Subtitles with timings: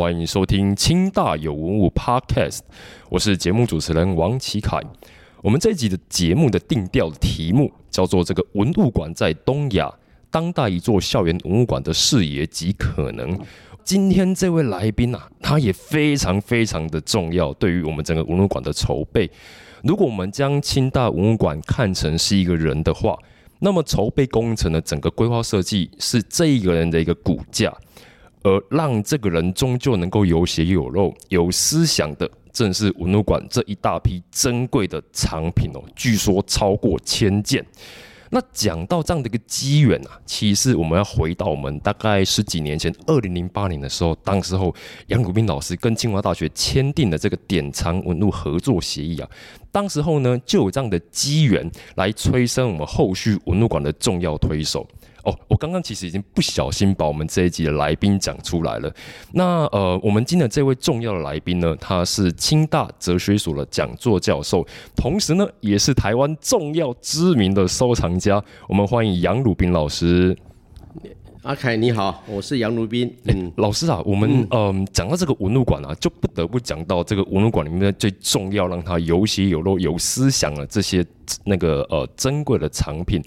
[0.00, 2.60] 欢迎收听清大有文物 Podcast，
[3.10, 4.80] 我是节目主持人王启凯。
[5.42, 9.92] 我们这一集的节目的定调的题目叫做“这个文物馆在东亚
[10.30, 13.38] 当代一座校园文物馆的视野及可能”。
[13.84, 19.30] 今天这位来宾啊，他也非常非常的重要，对于我们整个文物馆的筹备。
[19.84, 23.18] 如果我们将清大文物馆看成是一个人的话，
[23.58, 27.70] 那么筹备工程的整个规划设计是这一个人的一个骨架。
[28.42, 35.82] 而让这个人终究能够有血有肉、有思想的，正是文物馆这一大批珍贵的藏品哦。
[35.94, 37.64] 据说超过千件。
[38.32, 44.72] 那讲到这样的一个机缘啊，其实我们要回到我们大概十几年前，二零零八年的时候，当时候
[45.08, 49.28] 杨鲁斌老师跟清华大学签订的这个典藏文物合作协议啊，
[49.72, 54.86] 当时候呢就有这样的机缘来催生我们后续文物馆的重要推手。
[55.24, 58.92] 哦，我刚刚其实已经不小心把我们这一集的来宾讲出来了。
[59.32, 68.42] 那呃，我们今天的这位重要的来宾呢，他是清大哲学所的讲座教授，同时呢，也是台湾重要知名的收藏家。
[68.68, 70.36] 我们欢迎杨汝斌老师。
[71.42, 73.10] 阿凯你好，我是杨如斌。
[73.24, 81.02] 嗯，老师啊，我们嗯讲到这个文物馆啊，就不得不讲到这个文物馆里面最重要，让它有血有肉、有思想的这些
[81.44, 83.22] 那个呃珍贵的藏品。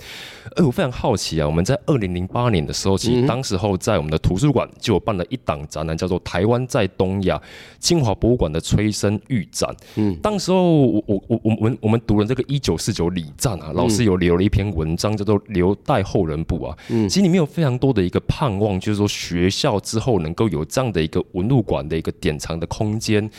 [0.55, 7.35] 哎，我非常好奇啊，我们在二零零八年的时候，其实当时候在我们的图书馆就有办了一档展览，叫做《台湾在东亚》，
[7.79, 9.75] 清华博物馆的催生预展。
[9.95, 16.77] 嗯，当时候我我我我们我们读了这个一九四九礼赞啊，老师有留了一篇文章，叫做《留待后人补》啊。
[16.89, 18.02] 嗯，其实里面有非常多的。
[18.03, 23.29] 一个盼望，就是说学校之后能够有这样的一个文物馆的一个典藏的空间。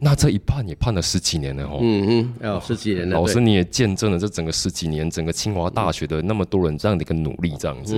[0.00, 1.78] 那这一盼也盼了十几年了哦。
[1.80, 3.16] 嗯嗯，哦，十几年了。
[3.16, 7.96] 老师你也见证了这整个十几年，整个清华大学的那么多人这样的一个努力，这样子。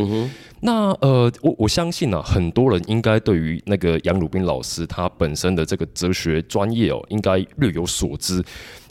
[0.60, 8.42] 那呃，我我相信啊，很多人应该对于那个杨鲁斌老师他本身的这个哲学专业哦，应该略有所知。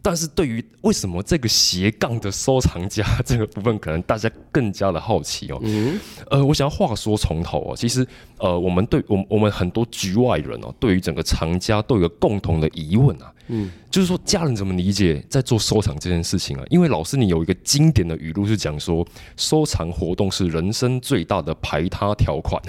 [0.06, 5.60] 但是对于为什么这个斜杠的收藏家这个部分，可能大家更加的好奇哦。
[5.64, 5.98] 嗯，
[6.30, 8.06] 呃，我想要话说从头哦，其实
[8.38, 13.34] 呃，我们对我们我们很多局外人哦，对于整个藏家都有个共同的疑问啊。
[13.48, 16.64] 嗯，就是说家人怎么理解在做收藏这件事情啊？
[16.70, 19.06] 因为老师你有一个经典的语录是讲说，
[19.36, 22.62] 收藏活动是人生最大的排他条款。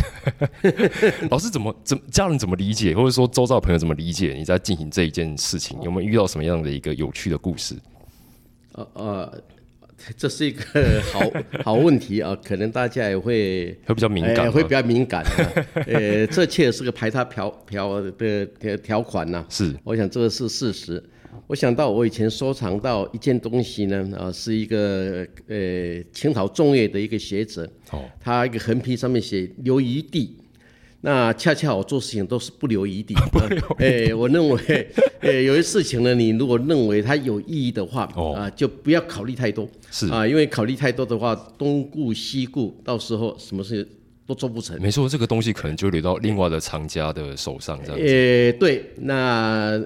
[1.31, 5.81] 老师怎么怎家人怎么理解，或者说周遭朋友怎么理解你在进行这一件事情？
[5.83, 7.77] 有没有遇到什么样的一个有趣的故事？
[8.73, 9.43] 呃呃。
[10.17, 11.21] 这是一个 好
[11.63, 15.25] 好问题啊，可能大家也会会比较敏感，会比较敏感。
[15.87, 19.45] 呃，这确实是个排他条条的条款呐。
[19.49, 21.03] 是，我想这个是事实。
[21.47, 30.37] 我想到我以前收藏到一件东西呢，啊，是一个呃清朝中叶的一个学者，哦，他一个横批上面写“留余地”。
[31.07, 33.15] 那恰恰我做事情都是不留余地。
[33.77, 34.89] 哎，我认为，
[35.21, 38.05] 呃， 有些事情呢，你如果认为它有意义的话，
[38.35, 39.69] 啊，就不要考虑太多。
[39.91, 43.93] 是啊，因为考虑太多的话，东顾西顾，到时候什么事情
[44.27, 44.81] 都做不成。
[44.81, 48.03] 没错，这个东西可能就流到另外的藏家的手上这样子。
[48.03, 49.79] 呃，对，那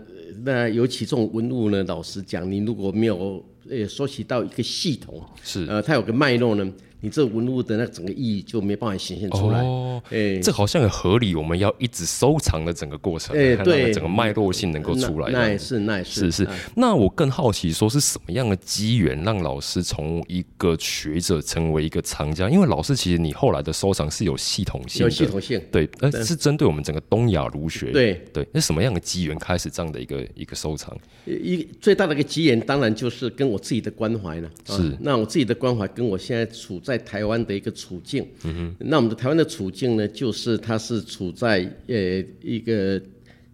[0.45, 6.73] 那尤其这种文物呢，老实讲，你如果没有呃说起到一个系统，是呃，它有个脉络呢。
[7.01, 9.61] 你这文物的那整个意义就没办法显现出来。
[9.61, 11.35] 哦，哎，这好像很合理。
[11.35, 15.31] 我们要一直收藏的整个过程，哎，对，整个脉络性能够出来。
[15.31, 16.49] 那也是，那也是，是是。
[16.75, 22.49] 那我更好奇，说是什么样的机缘让老师从一个学者成为一个藏家？
[22.51, 27.93] 因为老师其实你后来的收藏是有系统性，有系统性，对，呃，是针对我们整个东亚儒学。
[27.93, 30.97] 对对，那什么样的机缘开始这样的一个一个收藏？
[31.27, 34.51] 一最大的一个机缘，当然就是跟我自己的关怀了。
[34.67, 37.73] 是，那我自己的关怀跟我现在处在台湾的一个。
[37.79, 41.97] 处境，嗯那我们的台湾的处境呢，就是它是处在呃
[42.43, 43.01] 一个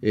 [0.01, 0.09] 呃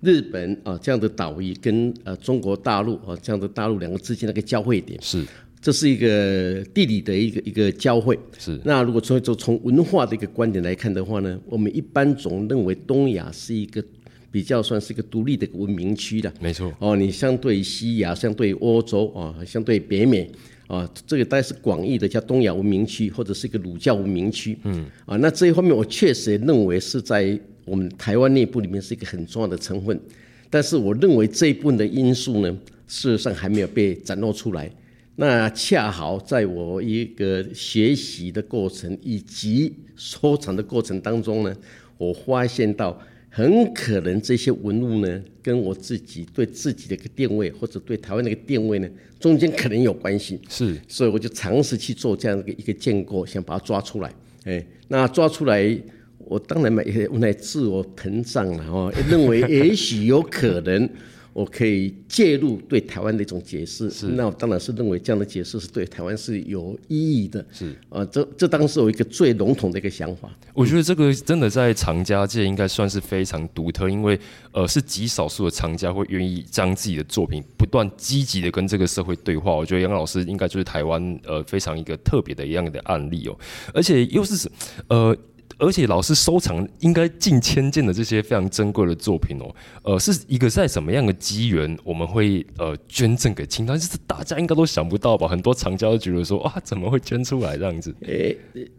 [0.00, 5.24] 日本啊这样的岛屿跟呃中国大陆啊这样的大陆两个之间的一个交汇点，是，
[5.60, 8.60] 这是一个地理的一个一个交汇，是。
[8.64, 13.82] 那如果从就从文化的一个观点来看的话呢，我们一般总认为东亚是一个
[14.30, 16.72] 比较算是一个独立的文明区的，没错。
[16.78, 20.30] 哦，你相对西亚，相对欧洲啊，相对北美。
[20.66, 24.58] 啊，这个大概是广义的叫东亚文明区，或者是一个儒教文明区。
[24.64, 30.00] 嗯，啊，那这一方面我确实也认为是在我们台湾内部里面是一个很重要的成分。
[30.48, 34.70] 但是我认为这一部分的因素呢，事实上还没有被展露出来。
[35.16, 41.56] 那恰好在我一个学习的过程以及收藏的过程当中呢，
[41.98, 43.00] 我发现到
[43.36, 48.88] 很可能这些文物呢，跟我自己对自己的一个定位，或者对台湾的一个定位呢，
[49.18, 50.38] 中间可能有关系。
[50.48, 54.14] 是，所以我就尝试去做这样的一个建构，想把它抓出来。
[54.44, 55.76] 哎，那抓出来，
[56.18, 60.88] 我当然嘛也无奈自我膨胀了哦，认为也许有可能。
[61.34, 67.44] 我可以介入对台湾的一种解释，那我当然是认为这样的解释是对台湾是有意义的。
[67.50, 70.30] 是啊，这这当时有一个最笼统的一个想法。
[70.54, 74.18] 我觉得这个真的在藏家界应该算是非常独特，因为
[74.52, 79.52] 呃是极少数的藏家会愿意将自己的作品不断积极的跟这个社会对话。
[79.52, 83.36] 我觉得杨老师应该就是台湾呃非常一个特别的一样的案例哦，
[83.74, 84.48] 而且又是
[84.88, 85.16] 呃。
[85.58, 93.78] 而且老师收藏应该近千件的这些非常珍贵的作品哦，呃，是一个在什么样的机缘我们会呃捐赠给清单？
[93.78, 95.28] 就是大家应该都想不到吧？
[95.28, 97.94] 很多藏家都觉得说哇，怎么会捐出来这样子？
[98.02, 98.36] 诶，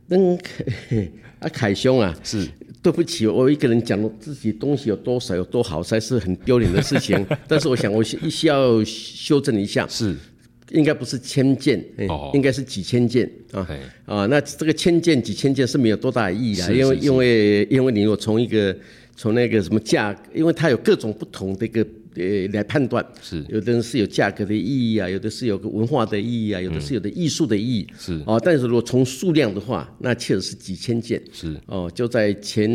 [0.07, 0.17] 那
[1.39, 2.47] 啊凯兄啊， 是
[2.81, 7.25] 对不起，我一个人讲自己东西有多少有多好，才是很丢脸的事情。
[7.47, 9.87] 但是我想我需要修正一下。
[9.87, 10.15] 是。
[10.71, 11.83] 应该不是千件，
[12.33, 13.67] 应该是几千件啊
[14.05, 14.25] 啊！
[14.25, 18.75] 那这个千件、几千件是没有多大意义的，因为因为因为你有从一个
[19.15, 21.85] 从那个什么价，因为它有各种不同的一个
[22.15, 28.39] 呃来判断，是有的人是有价格的意义啊，有的是有个文化的意义啊，有的是有的艺术的意义是啊。
[28.39, 31.91] 但是如果从数量的话，那确实是几千件是哦。
[31.93, 32.67] 就在前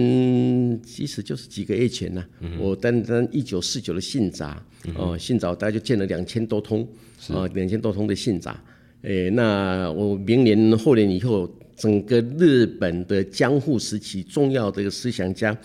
[0.86, 2.24] 其实就是几个月前呢，
[2.58, 4.62] 我单单一九四九的信札
[4.94, 6.86] 哦，信札大概就建了两千多通。
[7.28, 8.54] 啊，两千多通的信札，
[9.02, 15.56] 诶，那我明年后年以后，整个日本的江户时期重要的一个思想家，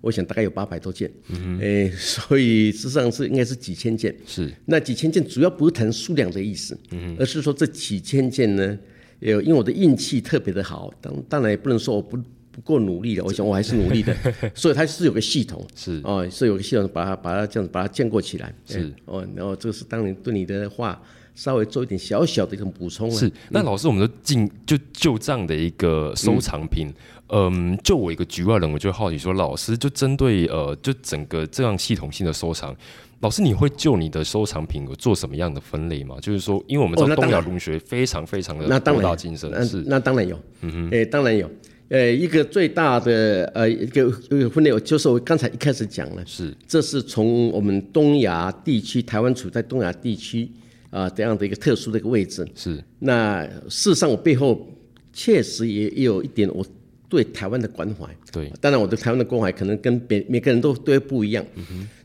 [0.00, 4.14] 我想大概有八百多件，嗯诶，所以事实际上是应该是几千件。
[4.26, 6.78] 是，那几千件主要不是谈数量的意思，
[7.18, 8.78] 而是说这几千件呢，
[9.18, 12.18] 有因为我的运气特别的好，当当然也不能说我不。
[12.60, 14.14] 不够努力的，我想我还是努力的，
[14.54, 16.00] 所以它是有个系统，是。
[16.04, 18.92] 哦，是有个系统把它把它这样子把它建构起来，是。
[19.06, 21.00] 哦，然后这个是当年对你的话
[21.34, 23.10] 稍微做一点小小的一种补充。
[23.10, 26.92] 是，那老师，我们都进就就这样的一个收藏品，
[27.28, 32.76] 嗯，就我一个局外人，我就好奇说，老师就针对呃，就整个这样系统性的收藏，
[33.20, 36.16] 老师你会就你的收藏品做什么样的分类吗？
[36.20, 39.82] 就是说，因为我们知道东亚文学非常非常的博大精深，是。
[39.86, 41.50] 那当然有，嗯哼，哎，当然有。
[41.90, 50.48] 呃，一个最大的呃一个一个分类，就是我刚才一开始讲了，是，这是从我们东亚地区，台湾处在东亚地区
[50.90, 52.80] 啊这样的一个特殊的一个位置，是。
[53.00, 54.68] 那事实上，我背后
[55.12, 56.64] 确实也也有一点我
[57.08, 58.52] 对台湾的关怀，对。
[58.60, 61.44] 当然，我对台湾的关怀可能跟别每个人都都不一样。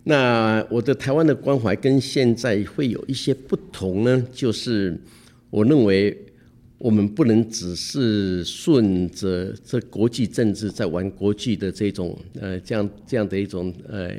[0.04, 5.00] 那我的台湾的关怀跟现在会有一些不同呢，就是
[5.52, 6.25] 我认为。
[6.78, 14.10] 我们不能只是顺着这国际政治在玩国际的这种呃这样这样的一种呃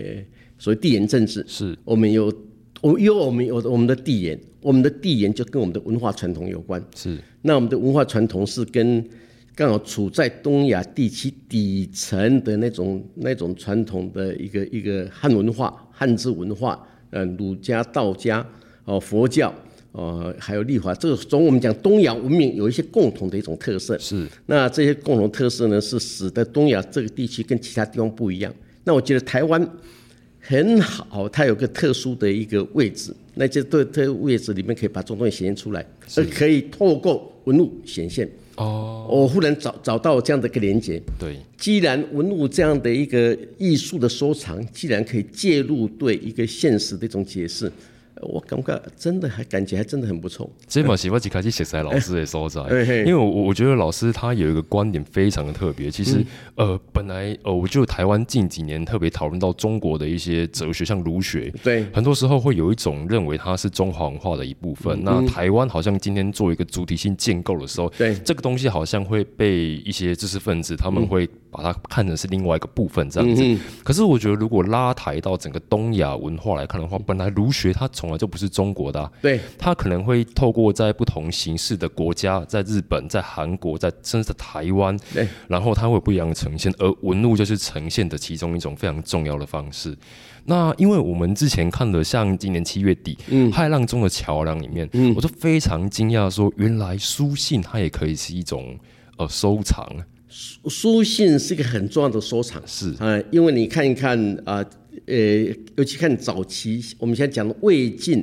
[0.58, 2.32] 所谓地缘政治，是我们有
[2.81, 6.82] 我因为我们有我们的地缘，我们的地缘就跟我们的文化传统有关。
[6.94, 9.05] 是，那我们的文化传统是跟
[9.55, 18.47] 刚好处在东亚地区底层的那种那种传统的一个一个汉文化、汉字文化，呃，儒家、道家
[18.85, 19.54] 哦，佛教。
[19.97, 23.99] 呃，还有立华，这个从我们讲东亚文明有一些共同的一种特色。
[23.99, 28.55] 是，那这些共同特色呢，是使得东亚这个地区跟其他地方不一样。
[28.85, 29.67] 那我觉得台湾
[30.38, 35.83] 很好，它有个特殊的一个位置，那这对这个位置里面可以把这种东西显现出来，
[36.15, 38.31] 而可以透过文物显现。
[38.57, 41.00] 哦，我忽然找找到这样的一个连接。
[41.19, 47.73] 对，既然文物这样的一个艺术的收藏，既然可以介入对一个现实的一种解释。
[48.23, 50.49] 我感觉真的还感觉还真的很不错。
[50.66, 52.62] 这嘛喜欢去开始写在老师的所在，
[53.04, 55.90] 因为我我觉得老师他有一个观点非常的特别。
[55.90, 64.99] 其实呃，本来呃，我就台湾近几年特别讨论到中国的一些哲学，像儒学，对，很多时候会有一种认为它是中华文化的一部分。
[65.02, 73.58] 那台湾好像今天做一个主体性建构的时候，对这个东西好像会被一些知识分子他们会把它看成是另外一个部分这样子。
[73.85, 89.96] 可是我觉得如果拉抬到整个东亚文化来看的话，本来儒学它从从来就不是中国的，对，他可能会透过在不同形式的国家，在日本、在韩国、在甚至在台湾，对，然后它会有不一样的呈现，而文物就是呈现的其中一种非常重要的方式。
[90.44, 98.78] 那因为我们之前看的，像今年七月底，嗯，《骇浪中的桥梁》里面，嗯，我就非常惊讶，说原来书信它也可以是一种
[99.16, 99.84] 呃收藏。
[100.37, 102.93] 书书信是一个很重要的收藏，是。
[102.99, 104.62] 啊、因为你看一看啊，
[105.07, 105.16] 呃，
[105.76, 108.23] 尤其看早期，我们现在讲的魏晋、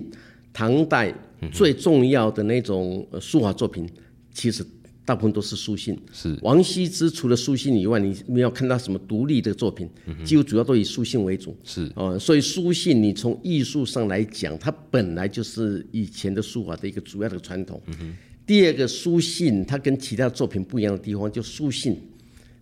[0.54, 1.12] 唐代
[1.52, 3.90] 最重要的那种呃书法作品，
[4.32, 4.64] 其实
[5.04, 5.98] 大部分都是书信。
[6.12, 6.38] 是。
[6.44, 9.90] 王羲之除了书信以外，你没有看到什么独立的作品，
[10.24, 11.58] 几乎主要都以书信为主。
[11.64, 11.92] 是。
[11.96, 17.82] 哦，所以书信你从艺术上来讲，它本来就是以前的书法的一个主要的传统。
[18.46, 21.98] 第二个，书信它跟其他作品不一样的地方，就书信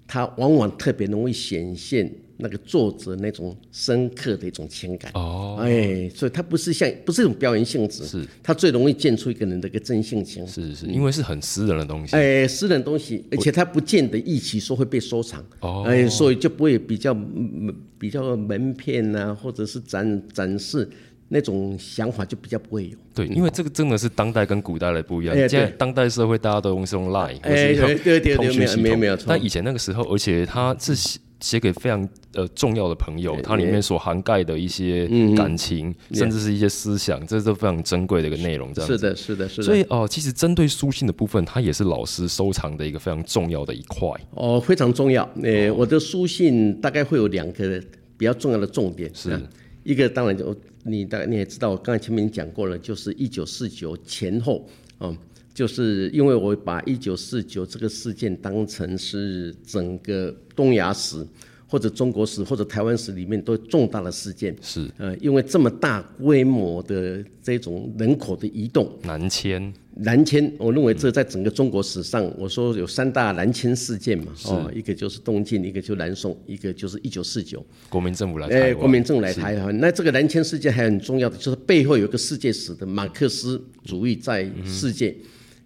[0.08, 5.12] 它往往特别容易显现那个作者那种深刻的一种情感。
[5.14, 10.46] 哦，哎，所以它不是像不是一种表演性质，是它最容易见出一个人的一个真性情。
[10.48, 12.16] 是是是，因为是很私人的东西。
[12.16, 20.88] 哎，私人东西，而且它不见得一起说会被收藏，哦哎，所以就不会比较嗯比较门片呐、或者是展展示
[21.34, 22.98] 那种想法就比较不会有。
[23.16, 25.34] 对，因为这个真的是当代跟古代的不一样。
[25.34, 29.28] 哎现在对当代社会大家都用是用 Line，或哎，对对对对，没有通讯系统没有没有错。
[29.30, 38.74] 但以前那个时候，而且他是写写给非常呃重要的朋友，它里面所涵盖的一些嗯感情，甚至是一些思想，这是非常珍贵的一个内容。
[38.74, 38.98] 这样子。
[38.98, 39.64] 是的，是的，是的。
[39.64, 44.10] 所以哦、呃其实针对书信的部分，它也是老师收藏的一个非常重要的一块。
[44.32, 45.28] 哦，非常重要。
[45.42, 47.82] 呃，我的书信大概会有两个
[48.18, 49.10] 比较重要的重点。
[49.16, 49.42] 是啊
[49.84, 54.68] 一个当然就你大概你也知道，我刚才前面讲过了，就是一九四九前后，
[55.00, 55.16] 哦，
[55.54, 61.26] 就是因为我把一九四九这个事件当成是整个东亚史
[61.68, 64.56] 或者中国史或者台湾史里面都重大的事件。
[64.62, 79.78] 是呃，因为这么大规模的这种人口的移动，南迁，南迁，我认为这在整个中国史上，我说有三大南迁事件嘛，哦，一个就是东晋，一个就是南宋，一个就是一九四九，国民政府来台哎，湾，国民政府来台湾。
[79.80, 85.16] 那这个南迁事件还很重要的，就是背后有一个世界史的马克思主义在世界。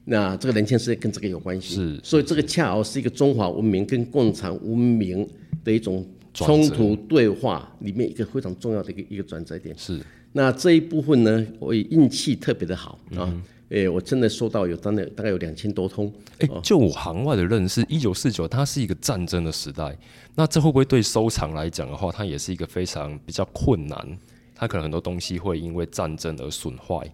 [0.06, 5.28] 那这个南迁事件跟这个有关系，是所以这个恰好是一个中华文明跟共产文明
[5.64, 9.76] 的一种冲突对话里面一个非常重要的一个一个转折点。
[9.78, 10.00] 是。
[10.34, 19.98] 那这一部分呢，我也运气特别的好嗯啊，诶，我真的收到有大概大概有两千多通，诶，就我行外的认识，一九四九它是一个战争的时代，
[20.36, 24.18] 那这会不会对收藏来讲的话，它也是一个非常比较困难？
[24.54, 27.12] 它可能很多东西会因为战争而损坏。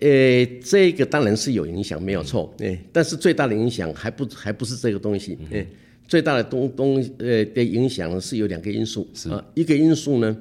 [0.00, 5.66] 呃，这个当然是有影响，没有错，诶，但是最大的影响还不还不是这个东西，诶，
[6.06, 10.36] 最大的东东呃的影响呢是有两个因素啊，一个因素呢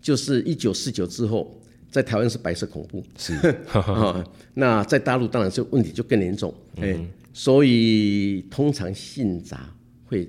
[0.00, 1.54] 就是一九四九之后，
[1.92, 3.34] 在台湾是白色恐怖，是。
[3.72, 6.98] 啊， 那在大陆当然是问题就更严重，哎、
[7.32, 9.72] 所以通常信札
[10.04, 10.28] 会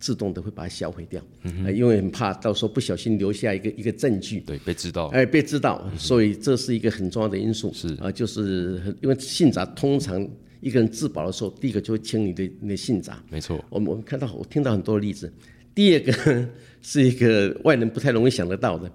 [0.00, 1.22] 自动的会把它销毁掉，
[1.64, 5.06] 呃因为很怕到时候不小心留下一个一个证据，对，被知道。
[5.06, 7.72] 哎，被知道，所以这是一个很重要的因素。
[7.72, 7.94] 是。
[8.00, 10.20] 啊，就是因为信札通常
[10.60, 13.22] 一个人自保的时候，第一个就会清你的你的信札。
[13.30, 15.32] 没错，我们我们看到我听到很多例子。
[15.74, 16.46] 第二个
[16.82, 18.90] 是一个外人不太容易想得到的，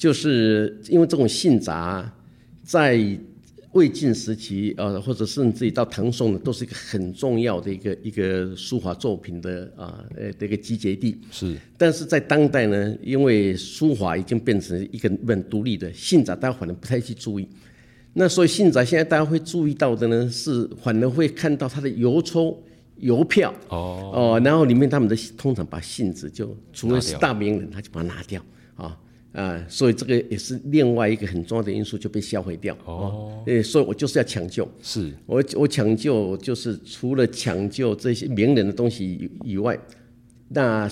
[0.00, 2.10] 就是因为这种信札
[2.62, 2.98] 在
[3.72, 11.20] 魏晋时期，呃，或者甚至于到唐宋呢，都是一个很重要的一个一个书法作品的啊呃的一个集结地。
[11.30, 17.46] 是但是在当代呢，因为书法已经变成一个本独立的信札，大家反而不太去注意。
[18.14, 22.58] 那所以信札现在大家会注意到的呢，是反而会看到它的邮戳、
[22.96, 28.42] 邮票哦，哦，然后里面他们的通常把信纸就，除了是大名人，他就把它拿掉
[29.32, 33.42] 啊啊，所以这个也是另外一个很重要的因素，就被销毁掉哦。
[33.46, 39.78] 诶，所以我就是要抢救，是我我抢救就是除了抢救这些名人的东西以以外，
[40.48, 40.90] 那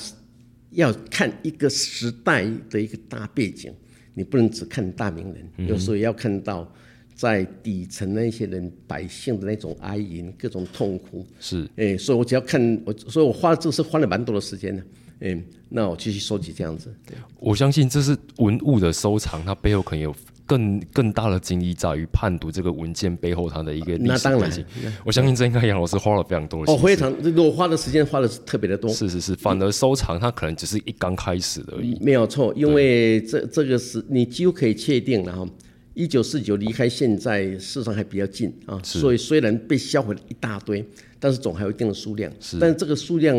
[0.71, 3.73] 要看一个时代的一个大背景，
[4.15, 6.71] 你不能只看大名人，有时候也要看到
[7.15, 11.27] 在底层那些人百姓的那种哀吟、各种痛苦。
[11.41, 14.83] 是哎，所以我只要看我，所以我花这个是花了蛮多的时间的。
[15.21, 15.37] 哎，
[15.69, 16.95] 那我继续收集这样子。
[17.41, 20.15] 我相信这是文物的收藏，它背后可能有
[20.47, 24.93] 更更大的精力在于判读这个文件背后它的一个历那当然史背景。
[25.05, 26.79] 我相信这应该杨老师花了非常多的哦。
[26.79, 28.91] 非常，这个我花的时间花的是特别的多。
[28.91, 31.99] 是是是，反而收藏它可能只是一刚开始而已。
[32.01, 35.47] 没有错，因为这这个是你几乎可以确定了哈。
[35.95, 40.85] 一九四九离开现在事实上还比较近啊，所以虽然被销毁了一大堆，
[41.19, 42.33] 但是总还有一定的数量。
[42.61, 43.37] 但是这个数量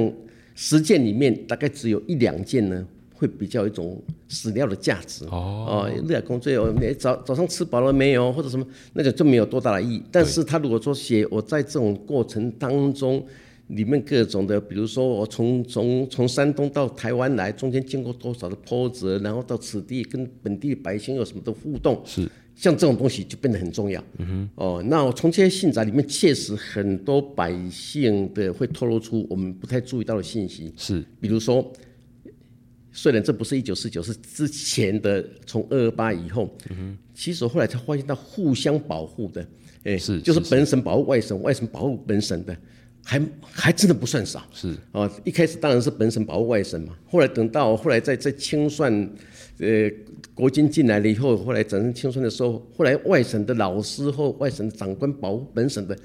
[0.62, 2.86] 十件里面大概只有一两件呢，
[3.16, 3.98] 会比较一种
[4.28, 5.24] 史料的价值。
[5.28, 10.04] 哦，哦，日海工作哦，你早早上吃饱了没有，或者什么，那个就没有多大的意义。
[10.12, 13.26] 但是他如果说写我在这种过程当中，
[13.68, 24.04] 里面各种的，比如说我从从从山东到台湾来，中间经过多少的波折，然后到此地跟本地百姓有什么的互动，是像这种东西就变得很重要。
[24.18, 24.50] 嗯哼。
[24.56, 30.74] 哦，那我从这些信札里面，确实很多百姓的会透露出我们不太注意到的信息。
[30.76, 31.72] 是，比如说，
[32.92, 39.48] 虽然这不是一九四九，是之前的，从二二八以后，嗯哼，其实后来才发现到互相保护的，
[39.84, 42.58] 哎，是就是本省保护外省，外省保护本省的，
[43.04, 44.42] 还还真的不算少。
[44.54, 48.94] 是，啊，一开始当然是本省保护外省嘛，后来等到后来在在清算，
[49.60, 49.90] 呃，
[50.34, 55.98] 国军进来了以后，后来整成清算的时候，后来外省的老师或外省的长官保护本省的，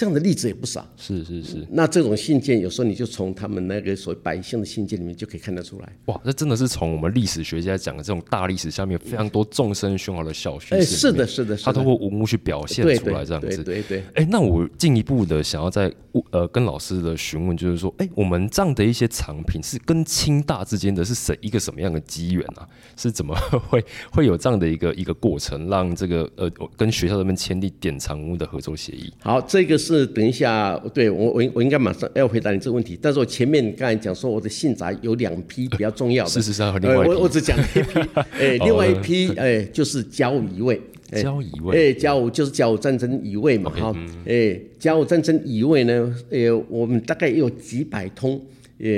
[0.00, 0.82] 这样的例子也不少。
[0.96, 5.92] 是是是，那这种信件，有时候你就从他们那个所谓百姓的信件里面就可以看得出来。
[6.06, 13.62] 哇，这真的是从我们历史学家讲的这种大历史下面非常多众生喧哗的小叙哎，事，是的，，是的，是的他通，过文物去表现出来这样子。
[13.62, 14.02] 对对对。
[14.14, 15.92] 哎，那我进一步的想要在
[16.30, 22.66] 呃跟老师的询问，就是说，哎，我们这样的一些藏品是跟清大之间的是什一个什么样的机缘啊？
[22.96, 23.36] 是怎么
[23.68, 29.12] 会 会有这样的一个一个过程，让这个呃跟学校这边签订典藏屋的合作协议？
[29.20, 32.98] 好，这个是等一下，对我我我应该马上要回答你这个问题。
[33.00, 37.14] 但是我前面刚才讲说我的信札有两批比较重要的，事实上和另呃，外一批。
[37.14, 37.80] 我我只讲一批，
[38.38, 40.80] 哎，另外一批哎就是甲午乙未，
[41.10, 43.94] 哎交乙位，哎，甲午就是甲午战争乙位嘛哈，
[44.26, 48.40] 哎，甲午战争乙位呢，呃，我们大概有几百通，
[48.78, 48.88] 呃，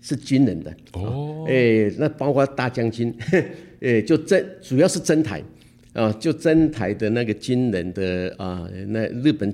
[0.00, 3.14] 是军人的，哦，哎，那包括大将军，
[3.80, 5.42] 哎，就征主要是征台。
[5.92, 9.50] 啊，就征台的那个军人的啊，那日本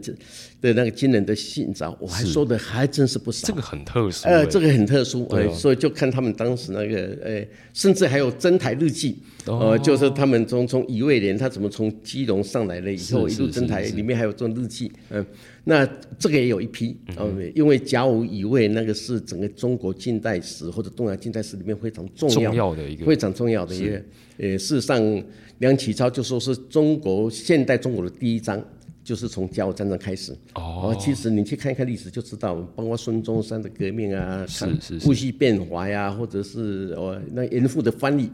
[0.63, 3.49] 的那个军人的信札，我还说的还真是不少。
[3.49, 9.71] 这个很特殊、呃，哎这个很特殊，所以就看他们当时那个，呃，甚至还有征台日记，哦。
[9.73, 15.27] 呃，就是他们从从乙未年，他怎么从基隆上来了以后，一路征台，里面还有这种日记，嗯、
[15.65, 15.85] 那
[16.17, 23.05] 这个也有一批，嗯呃，因为甲午乙未那个是整个中国近代史或者东亚近代史里面非常重要重要的一个。
[23.05, 24.03] 非常重要的一个，
[24.39, 25.25] 呃，事实上，
[25.59, 28.65] 梁启超就说是中国现代中国的第一章，
[29.05, 30.37] 就是从甲午战争开始。
[30.55, 38.31] 哦，其实你去看一看历史就知道，包括孙中山的革命啊，是是是戊戌变法呀，或者是哦那严复的翻译，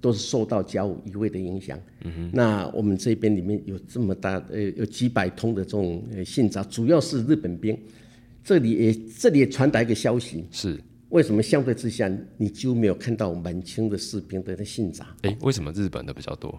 [0.00, 1.78] 都是受到甲午乙未的影响。
[2.04, 7.76] 嗯哼那我们这边里面有这么大呃有几百通的这种呃信札，主要是日本兵。
[8.44, 15.04] 这里也这里也传达一个消息，是，为什么相对之下你几乎没有看到满清的士兵的那信札？
[15.22, 16.56] 哎，为什么日本的比较多？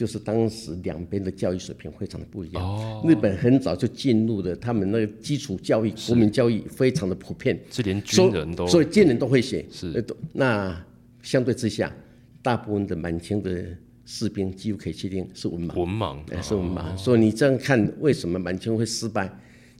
[0.00, 2.64] 就是当时两边的教育水平非常的不一样。
[2.64, 9.62] 哦日本很早就进入了他们那个基础教育、国民教育非常的普遍，是连所军人都所以军人都会写。
[9.70, 10.74] 是那
[11.20, 11.94] 相对之下，
[12.40, 13.62] 大部分的满清的
[14.06, 16.96] 士兵几乎可以确定是文盲，文盲，哎是文盲。
[16.96, 19.30] 所以你这样看，为什么满清会失败？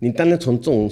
[0.01, 0.91] 你当然从这种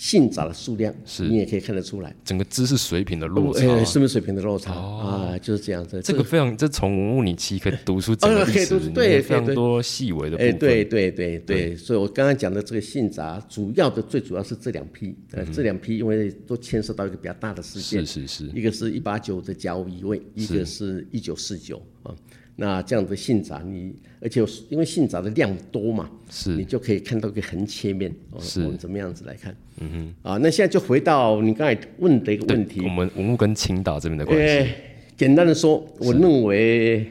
[0.00, 2.16] 信札的数量，是你也可以看得出来。
[2.24, 3.66] 整个知识水平的落差。
[3.66, 5.36] 呃，是不是水平的落差、啊？
[5.42, 6.00] 就是这样子。
[6.00, 10.58] 这个非常，这从文物你其实可以读出整个 历史对非常多细微的部哎，分。
[10.58, 22.14] 对对对对，所以我刚刚讲的这个信札，主要的最主要是这两批，呃，这两批因为都牵涉到一个比较大的事件是，是是，一个是一八九的甲午乙未，一个是一九四九啊。
[22.56, 29.56] 那这样的信札你，而且因为信札的量多嘛，是你就可以看到一个横切面，哦，是我们怎么样子来看？
[29.78, 34.58] 嗯哼，啊，那现在就回到你刚才问的一个问题我，们文物跟青岛这边的关系。
[34.58, 34.68] 呃，
[35.16, 37.10] 简单的说，我认为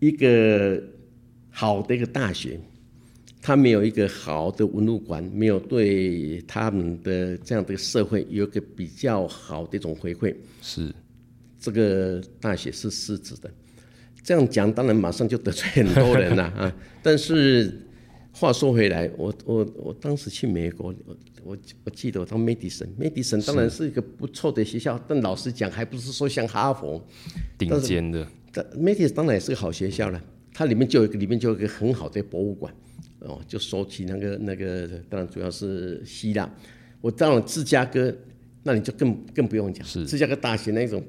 [0.00, 0.82] 一个
[1.50, 2.58] 好的一个大学，
[3.40, 10.92] 它没有一个好的文物馆，没有对他们的这样的社会有一个比较好的一种回馈，是
[11.60, 13.48] 这个大学是失职的。
[14.24, 16.74] 这样讲，当然马上就得罪很多人了 啊。
[17.02, 17.80] 但是
[18.32, 27.06] 话说回来，我我我当时去美国，我我我记得我到 Medicine，Medicine 当然是一个不错的学校，但老实讲，还不是说像哈佛。
[27.58, 30.20] 顶尖的，但 Medicine 当然也是个好学校了，
[30.54, 32.74] 它里面就有一个里面就有一个很好的博物馆，
[33.20, 36.50] 哦，就收起那个那个，当然主要是希腊。
[37.02, 38.12] 我到了芝加哥，
[38.62, 41.04] 那你就更更不用讲，是芝加哥大学那种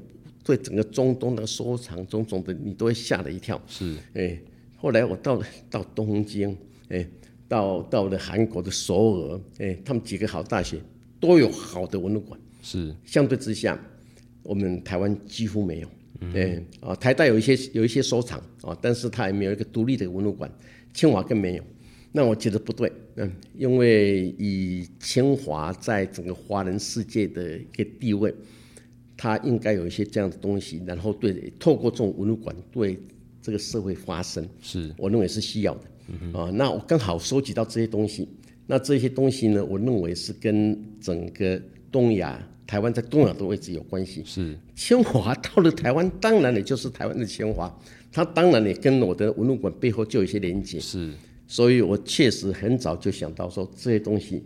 [0.45, 3.59] 对整个中东的收藏种种的，你都会吓了一跳。
[3.67, 4.39] 是哎，
[4.77, 6.55] 后来我到了到东京，
[6.89, 7.05] 哎，
[7.47, 10.79] 到到了韩国的首尔，哎，他们几个好大学
[11.19, 12.39] 都有好的文物馆。
[12.61, 13.79] 是相对之下，
[14.43, 15.89] 我们台湾几乎没有。
[16.31, 20.51] 对啊，台大有一些有一些收藏啊，但是它也没有一个独立的文物馆，
[20.93, 21.63] 清华更没有。
[22.11, 28.33] 那我觉得不对，嗯，因为以清华在整个华人世界的一个地位，
[29.17, 32.99] 它应该有一些这样的东西，然后对透过这种文物馆对
[33.41, 35.81] 这个社会发声，是我认为是需要的。
[36.37, 38.27] 啊，那我刚好收集到这些东西，
[38.67, 41.59] 那这些东西呢，我认为是跟整个
[41.91, 44.21] 东亚，台湾在东亚的位置有关系。
[44.23, 47.75] 是清华到了台湾，当然也就是台湾的清华，
[48.11, 50.79] 它当然也跟我的文物馆背后就有一些连接。
[50.79, 51.11] 是
[51.47, 54.43] 所以我确实很早就想到说这些东西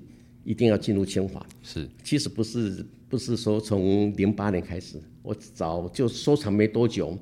[0.50, 1.46] 一定要进入清华。
[1.62, 7.16] 是其实不是不是说从零八年开始，我早就收藏没多久，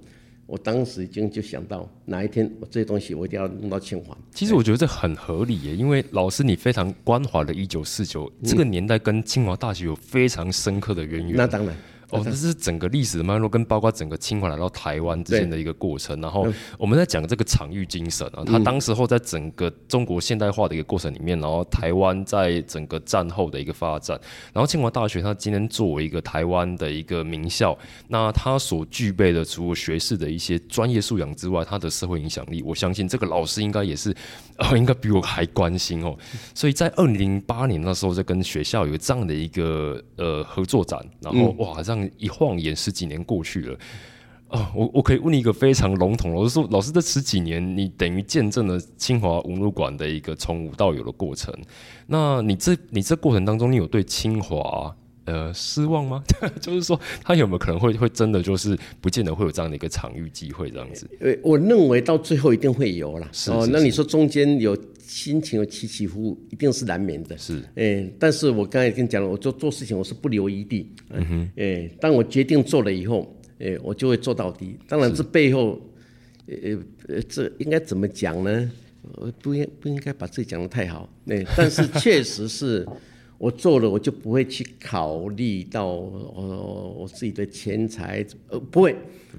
[0.46, 4.18] 我当时已经就想到哪一天我这些东西我一定要弄到清华。
[4.34, 11.36] 其实我觉得这很合理耶，因为老师你非常关怀的一九四九、这个年代跟清华大学有非常深刻的渊源。
[11.36, 11.76] 那当然，
[12.10, 16.20] 哦，这是整个历史的脉络，跟包括整个清华来到台湾之间的一个过程。
[16.22, 24.20] 然后我们在讲这个场域精神啊，他当时候在整个中国现代化的一个过程里面，然后台湾在整个战后的一个发展，
[24.54, 34.16] 然后清华大学它今天作为一个台湾的一个名校，那它所具备的除了学士的一些专业素养之外，它的社会影响力，我相信这个老师应该也是，
[34.58, 36.16] 呃， 应该比我还关心哦。
[36.56, 43.78] 所以在二零零八年那时候，在跟学校有这样的一个呃合作展，然后哇，这一晃眼十几年过去了。
[44.50, 51.54] 啊，我我可以问你一个非常笼统，老师说，老师这十几年，你等于见证了清华文物馆的一个从无到有的过程。
[52.06, 54.96] 那你这你这过程当中，你有对清华
[55.28, 56.24] 呃失望吗？
[56.60, 61.08] 就是说，他有没有可能会会真的就是不见得会有这样的一个场域机会这样子？
[61.20, 63.28] 呃，我认为到最后一定会有啦。
[63.28, 67.38] 哦，是是那你说中间有心情有起起伏伏，一定是难免的。
[67.38, 70.92] 是哎，但是我刚才跟你讲了，我做做事情我是不留余地。
[71.10, 74.78] 嗯哼，哎，当我决定做了以后，哎，我就会做到底。
[74.88, 75.80] 当然，这背后，
[76.48, 76.56] 呃
[77.08, 78.72] 呃，这应该怎么讲呢？
[79.14, 81.10] 我不应不应该把自己讲的太好。
[81.28, 82.86] 哎，但是确实是
[83.38, 88.96] 我做了，我就不会去考虑到我我自己的钱财，呃，不会。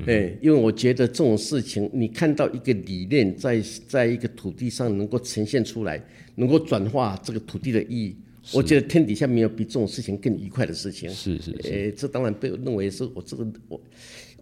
[0.07, 6.01] 哎，因为我觉得这种事情，你看到一个理念在在一个土地上能够呈现出来，
[6.37, 8.17] 能够转化这个土地的意义，
[8.53, 11.11] 我觉得天底下没有比这种事情更愉快的事情。
[11.11, 13.81] 是是是，诶，这当然被我认为是我这个我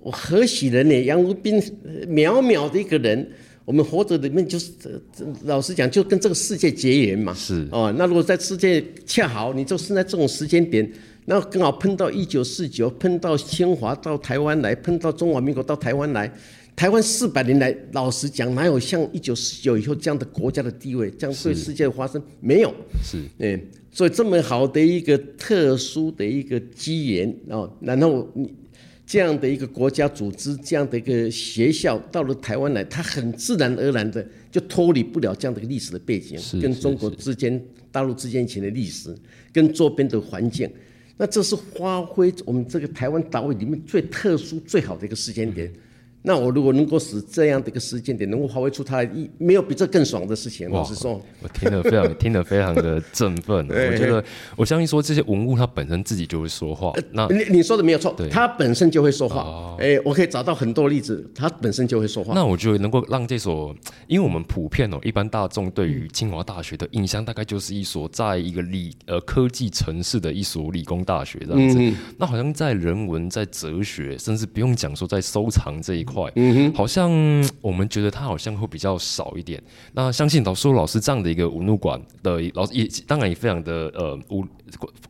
[0.03, 0.95] 我何许人呢？
[1.05, 3.27] 杨如宾呃渺渺的一个人，
[3.67, 7.35] 我们活着里面就是这这老实讲，就跟这个世界结缘嘛。
[7.35, 10.89] 是哦，那如果在世界恰好你就是在这种时间点，
[11.25, 16.33] 那刚好碰到一九四九，碰到清华到台湾来，碰到中华民国到台湾来。
[16.77, 22.73] 台湾四百年来，老实讲，哪有像一九四九以后这样的国家的地位，这样对世界的发生没有？
[23.03, 23.59] 是哎，
[23.91, 28.53] 所以这么好的一个特殊的一个机缘哦，然后你
[29.07, 39.15] 这样的一个国家组织，这样的一个学校到了台湾来，它很自然而然的就脱离不了这样的一个历史的背景，跟中国之间、大陆之间以前的历史，
[39.53, 40.69] 跟周边的环境，
[41.17, 45.73] 那这是发挥我们这个台湾岛屿里面最特殊、最好的一个时间点。
[46.27, 50.69] 那我如果能够使这样的一个时间点能够发挥出它的意，没有比这更爽的事情。
[50.69, 53.65] 老实说，我听得非常听得非常的振奋。
[53.71, 54.23] 我觉得
[54.57, 56.93] 我相信说这些文物它本身自己就会说话。
[57.13, 59.85] 那你你说的没有错对，它本身就会说哦话。
[59.85, 62.35] 哎，我可以找到很多例子，它本身就会说话。
[62.35, 63.73] 那我觉得能够让这所，
[64.09, 71.97] 因为我们普遍哦，一般大众对于清华大学的印象，大概就是一所在一个理呃科技城市的一所理工大学这样子。
[72.19, 76.16] 那好像在人文、在哲学，甚至不用讲说在收藏这一块，
[76.75, 77.11] 好像
[77.61, 79.63] 我们觉得它好像会比较少一点。
[79.93, 84.45] 那相信老苏老师这样的一个文物馆的老师也当然也非常的呃无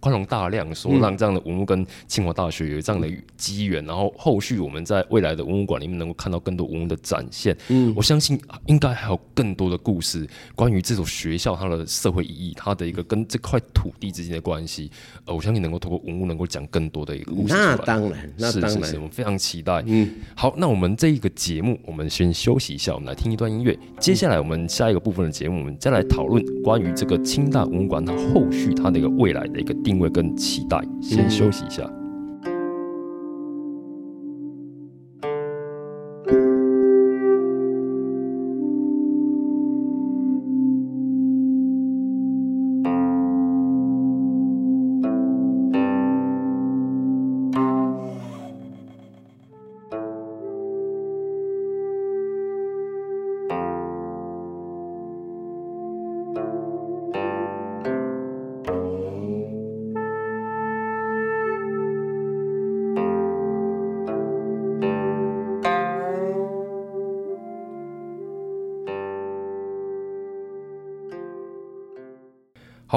[0.01, 7.57] 宽容大量，说让这样的文物跟清华大学有这样的机缘，然后后续我们在未来的文物馆里面能够看到更多文物的展现。
[7.69, 14.91] 嗯，我相信啊应该还有更多的故事关于这所学校它的社会意义，它的一个跟这块土地之间的关系。
[15.25, 17.55] 呃，我相信能够通过文物能够讲更多的一个故事。
[17.55, 19.83] 那当然，那当然是是是，我们非常期待。
[19.87, 23.77] 嗯，好，那我们这一个节目，我们先休息一下，我们来听一段音乐。
[23.99, 30.81] 接下来我们下一个部分的节目，我们再来讨论关于这个清大文物馆它后续它的一个未来的一个定位跟期待。
[31.01, 31.89] 先休息一下。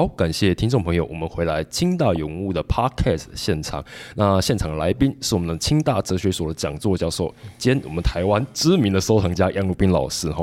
[0.00, 3.84] 好，感谢听众朋友，我们回来清大有文物的 Podcast 现场。
[4.16, 10.30] 那现场来宾是我们的清大哲学所的讲座教授兼我们台湾知名的收藏家杨如斌老师。
[10.30, 10.42] 哈，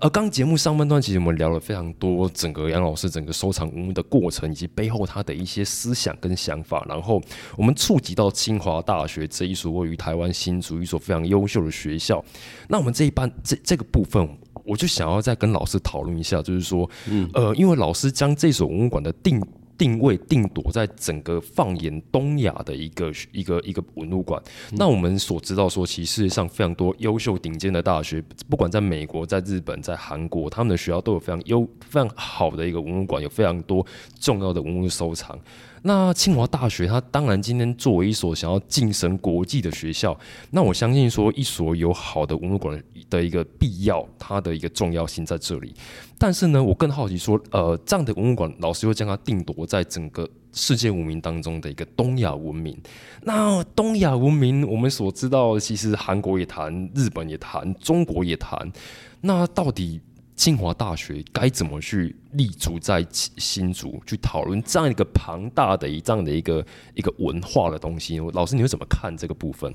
[0.00, 6.82] 呃，刚节目上半段其实我们聊了非常多整个杨老师整个收藏文物的过程，以及背后他的一些思想跟想法。
[6.88, 7.20] 然后
[7.58, 12.24] 我们触及到清华大学这一所位于台湾新竹一所非常优秀的学校。
[12.70, 14.26] 那我们这一班这这个部分。
[14.64, 19.40] 我就想要再跟老师讨论一下，就是说，嗯呃，因为老师将这所文物馆的定
[19.76, 24.40] 定位定夺在整个放眼东亚的一个一个一个文物馆。
[24.72, 33.84] 那我们所知道说，其实世界上非常多优秀顶尖的大学，不管在美国、在日本、在韩国，他们的学校都有非常优非常好的一个文物馆，有非常多
[34.20, 35.38] 重要的文物收藏。
[35.86, 40.18] 那清华大学，它当然今天作为一所想要晋升国际的学校，
[40.50, 45.74] 那我相信说一所有好的文物馆的一个必要，它的一个重要性在这里。
[46.18, 52.74] 但是呢，我更好奇说，呃，这样的文物馆，老师又将它定夺在整个世界文明当中的一个东亚文明。
[53.20, 58.72] 那东亚文明，我们所知道，其实韩国也谈，日本也谈，中国也谈。
[59.20, 60.00] 那到底？
[60.36, 68.18] 清华大学该怎么去立足在新竹，去讨论这样一个庞大的、一这样的一个一个文化的东西？
[68.32, 69.72] 老师，你会怎么看这个部分？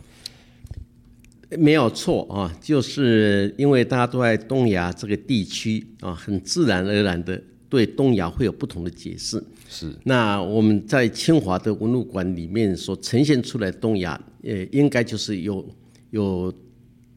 [1.57, 9.41] 没有错啊，就是因为大家都在东亚这个地区啊，很自然而然的对东亚会有不同的解释。
[9.69, 9.95] 是。
[10.03, 15.67] 那我们在清华的文物馆里面所呈现出来东亚，呃，应该就是有
[16.09, 16.53] 有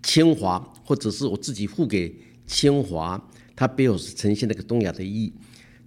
[0.02, 2.14] 清华，或者是我自己付给
[2.46, 3.20] 清华。
[3.54, 5.32] 它背后是呈现那个东亚的意义。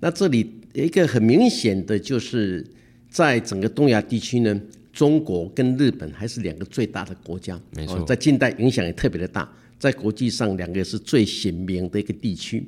[0.01, 2.63] 那这里一个很明显的就是，
[3.09, 7.59] 在整个东亚地区呢，中国跟日本还是两个最大的国家。
[7.75, 9.49] 没错，在近代影响也特别的大，
[9.79, 12.63] 在国际上两个是最显明的一个地区。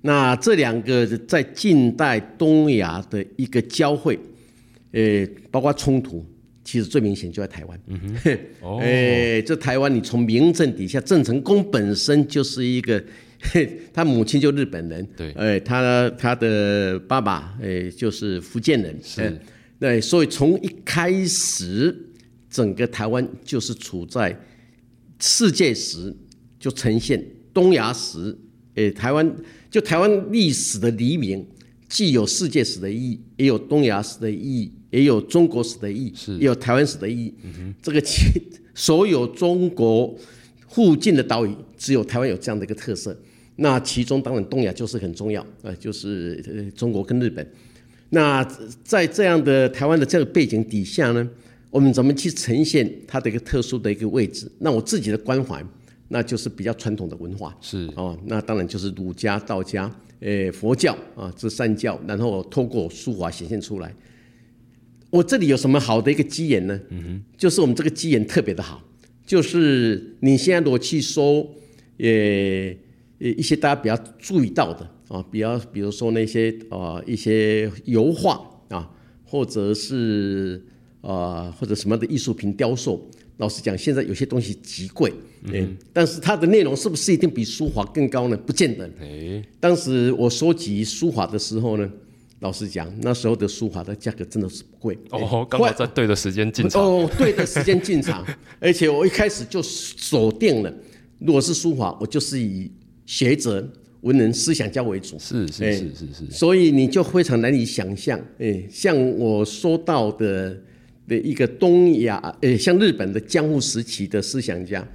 [0.00, 4.18] 那这两个在近代东亚的一个交汇，
[4.92, 6.24] 呃，包括冲突，
[6.64, 7.78] 其实最明显就在台湾。
[7.88, 13.02] 嗯哼， 哦，哎，这台湾你从明正底下，郑成功本身就是一个。
[13.92, 19.40] 他母亲就日本人，对，哎，他他的爸爸，哎，就是福建人，是，
[19.78, 21.96] 对，所以从一开始，
[22.50, 24.38] 整个台湾就是处在
[25.18, 26.14] 世界史
[26.58, 27.24] 就呈现
[27.54, 28.36] 东亚史，
[28.74, 29.34] 哎，台湾
[29.70, 31.46] 就台湾历史的黎明，
[31.88, 37.34] 既有世界史的意义，也有东亚史的意义，也有中国史的意义，是，也有台湾史的意义。
[37.42, 38.24] 嗯这个其
[38.74, 40.14] 所有中国
[40.68, 43.18] 附近的岛屿，只有台湾有这样的一个特色。
[43.62, 47.46] 那其中当然东亚就是很重要，呃，就是呃中国跟日本。
[48.08, 48.42] 那
[48.82, 51.28] 在这样的台湾的这个背景底下呢，
[51.68, 54.50] 我们怎么去呈现它的一个特殊的一个位置？
[54.60, 55.62] 那我自己的关怀，
[56.08, 63.94] 那就是比较传统的文化，是哦，那当然就是儒家、道家、呃佛教啊这三教，然后透过书法显现出来。
[65.10, 66.80] 我这里有什么好的一个基岩呢？
[66.88, 68.82] 嗯哼，就是我们这个基岩特别的好，
[69.26, 71.46] 就是你现在如果去搜，
[71.98, 72.08] 呃。
[72.08, 72.74] 呃，
[73.20, 78.90] 一些大家比较注意到的啊，比较比如说那些啊一些油画啊，
[79.24, 80.64] 或者是
[81.02, 83.08] 啊或者什么的艺术品雕塑。
[83.36, 85.10] 老实讲，现在有些东西极贵，
[85.44, 88.36] 嗯，但是它的内容是不是一定比书法更高呢？
[88.36, 88.84] 不见得。
[89.00, 91.90] 哎，当时我收集书法的时候呢，
[92.40, 94.98] 老实讲，那时候的书法的价格真的是不贵。
[95.08, 96.82] 哦，刚好在对的时间进场。
[96.82, 98.22] 哦，对的时间进场，
[98.60, 100.70] 而且我一开始就锁定了，
[101.18, 102.70] 如果是书法，我就是以
[103.10, 103.68] 学者、
[104.02, 110.56] 文人、思想家为主，是是是是是，所以你就非常难以想象，哎，像我说到的
[111.08, 114.86] 的一个东亚，哎，像日本的江户时期的思想家，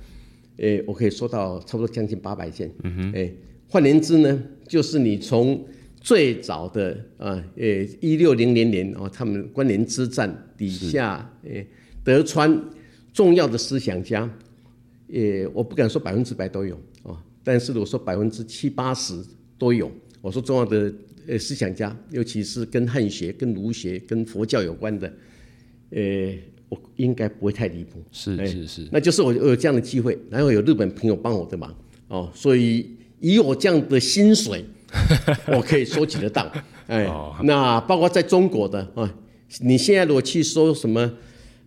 [0.60, 3.30] 哎，我可以说到差不多将近八百件，嗯哼，哎，
[3.68, 5.62] 换言之呢，就是你从
[6.00, 11.68] 最早的啊，哎，一六零零年哦，他们关联之战底下，哎，
[12.02, 12.64] 德川
[13.12, 14.32] 重要的思想家，
[15.10, 16.76] 也我不敢说百分之百都有。
[16.76, 16.95] 啊。
[17.46, 19.14] 但是我说百分之七八十
[19.58, 19.90] 都有。
[20.20, 20.92] 我说重要的
[21.28, 25.08] 呃思想家，尤其是跟汉学、跟儒学、跟佛教有关的，
[25.92, 26.34] 呃，
[26.68, 28.04] 我应该不会太离谱。
[28.12, 31.74] 是是是，那就是我有这样的机会，然后有日本朋友帮我的忙
[32.08, 34.66] 哦，所以以我这样的薪水，
[35.56, 36.52] 我可以收集得到。
[36.88, 37.08] 哎，
[37.44, 39.16] 那包括在中国的啊，
[39.62, 41.14] 你现在如果去说什么？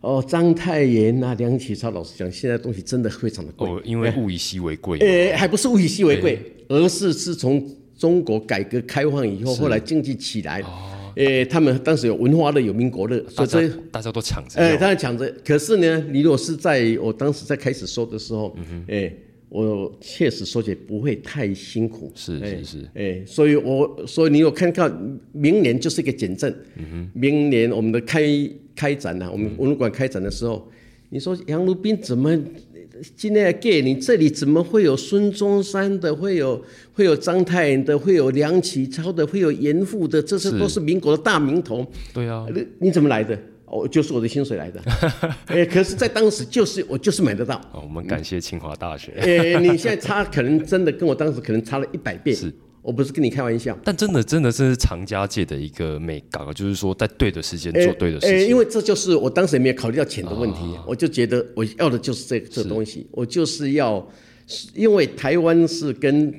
[0.00, 3.68] 哦，章太炎呐，梁启超老师讲，现在东西真的非常的贵。
[3.68, 4.98] 哦，因为物以稀为贵。
[5.00, 10.62] 诶，还不是物以稀为贵，而是是从中国改革开放以后，后来经济起来，
[11.16, 14.60] 诶，他们当时有文化的，有民国的，所以大家都抢着。
[14.60, 15.28] 诶，大家抢着。
[15.44, 18.56] 可是呢，你如果是在我当时在开始说的时候，
[18.86, 19.12] 诶，
[19.48, 22.12] 我确实说起来不会太辛苦。
[22.14, 24.88] 是是是，哎，所以我所以你有看到
[25.32, 26.54] 明年就是一个减震。
[26.76, 28.22] 嗯明年我们的开
[28.78, 30.70] 开展呢、我们文物馆开展的时候，
[31.08, 32.30] 你说杨如斌怎么
[33.16, 41.84] 今天给你这里怎么会有孙中山的，会有会有章太炎的，会有梁启超的，会有严复的，这些是都是民国的大名头。
[42.14, 43.36] 对啊，你你怎么来的？
[43.66, 44.80] 哦，就是我的薪水来的。
[45.46, 47.56] 哎，可是，在当时就是我就是买得到。
[47.72, 49.12] 哦，我们感谢清华大学。
[49.18, 52.32] 哎，你现在差可能真的跟我当时可能差了一百倍。
[52.32, 52.50] 是，
[52.82, 53.78] 我不是跟你开玩笑。
[53.84, 58.48] 但真的真的是藏家界的一个美感，就是说在对的时间做对的事哎，情。
[58.48, 64.06] 因为这就是我当时也没有考虑到钱的问题，我就觉得我要的就是这这东西，我就是要，
[64.74, 66.32] 因为台湾是跟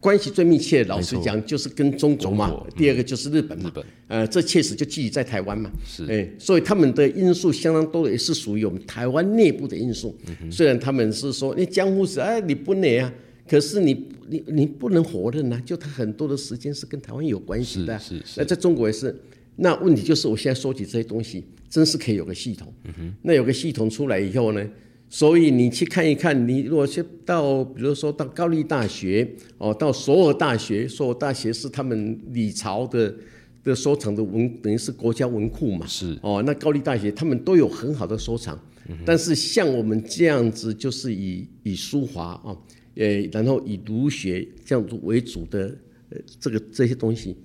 [0.00, 3.84] 关系最密切，老实讲就是跟中国嘛，第二个就是日本嘛，日本。
[4.06, 6.04] 呃，这确实就基于在台湾嘛，是。
[6.10, 10.14] 哎，所以他们的因素相当多，也是属于我们台湾内部的因素。
[10.28, 13.10] 嗯虽然他们是说你江湖是哎你不能啊，
[13.48, 17.98] 可是你你你不能否认呐，就他很多的时间是跟台湾有关系的啊。
[17.98, 19.14] 是是是那在中国也是。
[19.56, 22.72] 那问题就是，我现在收集这些东西，真是可以有个系统。
[22.98, 24.68] 嗯那有个系统出来以后呢，
[25.08, 33.14] 所以你去看一看，你如果去到，比如说到高丽大学，哦，到首尔大学，首尔大学是他们李朝的
[33.62, 35.86] 的收藏的文，等于是国家文库嘛。
[35.86, 38.58] 是哦，那高丽大学他们都有很好的收藏，
[39.06, 42.50] 但是像我们这样子，就是以以书华啊，
[42.96, 45.76] 呃，然后以儒学这样子为主的，
[46.10, 47.36] 呃，这个这些东西，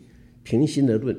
[0.43, 1.17] 平心而论，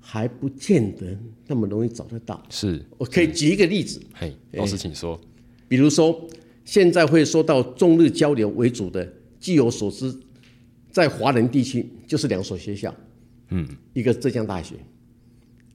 [0.00, 2.42] 还不见得那么容易找得到。
[2.50, 5.20] 是，我可以举一个例子，嘿，老师请说。
[5.68, 6.28] 比如说
[6.64, 10.14] 现在会说到中日交流为主的，据我所知，
[10.90, 12.94] 在华人地区就是两所学校，
[13.50, 14.74] 嗯，一个浙江大学，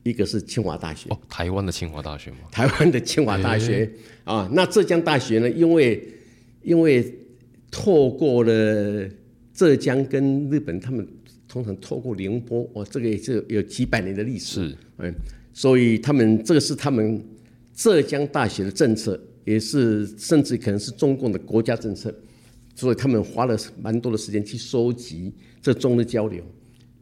[0.03, 1.09] 一个是清华大学。
[1.09, 2.37] 哦，台湾的清华大学吗？
[2.51, 3.89] 台湾的清华大学
[4.23, 5.49] 啊，那浙江大学呢？
[5.49, 6.05] 因为
[6.63, 7.13] 因为
[7.75, 9.09] 透过了
[9.51, 11.07] 浙江跟日本，他们
[11.47, 15.11] 通常透过宁波，哦，这个也是有几百年的历史，是，嗯，
[15.51, 17.19] 所以他们这个是他们
[17.73, 22.13] 浙江大学的政策，也是甚至可能是中共的国家政策，
[22.75, 26.43] 所以他们花了蛮多的时间去收集这中日交流，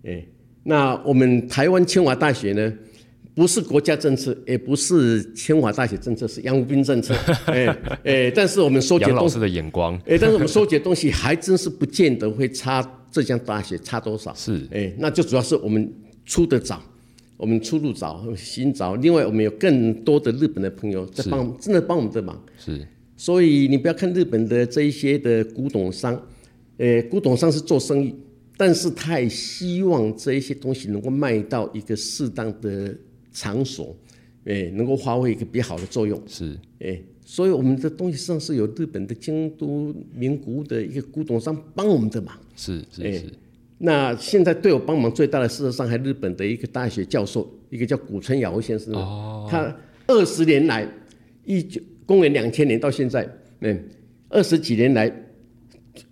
[0.04, 0.26] 哎，
[0.64, 2.74] 那我们台湾清华大学呢？
[3.34, 7.13] 不是国家政策，也不是清华大学政策，是杨武斌政策。
[7.48, 7.65] 哎
[8.04, 14.34] 哎，但是我们收集东西，杨老师的眼光哎，但是我们收集的东西还真是不见得会差浙江大学差多少。
[14.36, 15.91] 是哎，那就主要是我们
[16.26, 16.82] 出得早，
[17.38, 18.96] 我们出入早、新早。
[18.96, 22.38] 另外，我们有更多的日本的朋友在帮，真的帮我们的忙。
[22.58, 26.20] 是所以你不要看日本的这一些的古董商，
[26.78, 28.15] 呃，古董商是做生意，
[28.58, 32.94] 但是他也希望这一些东西能够卖到一个适当的
[33.32, 33.96] 场所，
[34.46, 36.58] 哎，能够发挥一个比较好的作用，是。
[36.80, 42.38] 哎，所以我们的东西实际上是有日本的京都名古屋的一个古董商帮我们的忙。
[42.56, 43.26] 是是哎是，
[43.78, 49.48] 那现在对我帮忙最大的，事实上还日本的一个大学教授，一个叫古村雅夫先生，哦。
[49.50, 49.76] 他
[50.08, 50.88] 二十年来，
[51.46, 53.28] 一九公元两千年到现在，
[53.62, 53.84] 嗯，
[54.30, 55.12] 二十几年来，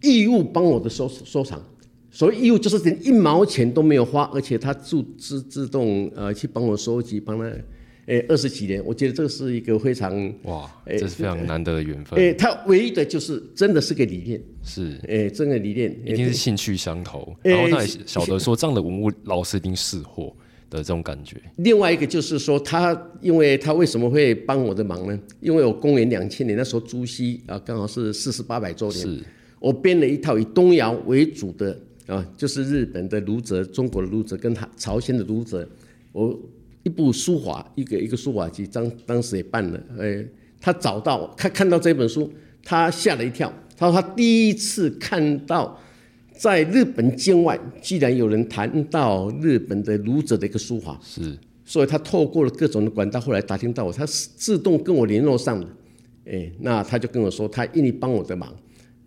[0.01, 1.61] 义务帮我的收收藏。
[2.19, 7.49] 所谓义务就是连一毛钱都没有花，而且他自自自动呃去帮我收集，帮他，
[8.07, 14.99] 诶二十几年，我觉得这个是一个非常，哇，哎这是非常难得的缘分，诶他唯一的就是真的是个理念，是。
[15.07, 20.35] 诶真的理念，一定是兴趣相投，哎然后他也晓得说这样的文物老师一定识货
[20.69, 25.17] 的这种感觉，另外一个就是说，他因为他为什么会帮我的忙呢？
[25.39, 29.19] 因为我公元两千年那时候朱熹啊，刚好是四十八百周年，是。
[29.61, 31.77] 我编了一套以东窑为主的
[32.09, 35.67] 啊，就是日本的儒哲、中国的儒哲跟他朝鲜的儒哲，
[36.11, 36.37] 我
[36.83, 40.25] 一部书法，一个一个书法集，当当时也办了，哎，
[40.59, 42.29] 他找到他看到这本书，
[42.63, 45.79] 他吓了一跳，他说他第一次看到。
[46.31, 55.67] 在日本境外，居然有人谈到日本的儒者的一个书法，是所以他透过了各种的管道，后来打听到我，他是自动跟我联络上了，
[56.23, 58.55] 哎，那他就跟我说，他愿意帮我的忙，